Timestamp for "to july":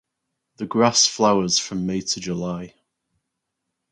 2.01-2.73